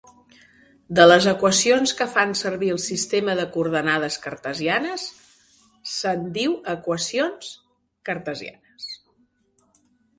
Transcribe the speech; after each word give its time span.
De 0.99 1.03
les 1.09 1.27
equacions 1.31 1.93
que 1.99 2.07
fan 2.13 2.33
servir 2.39 2.71
el 2.77 2.79
sistema 2.87 3.37
de 3.41 3.45
coordenades 3.57 4.19
cartesianes 4.25 5.07
se'n 5.95 6.27
diu 6.41 6.59
equacions 6.77 7.55
cartesianes. 8.11 8.93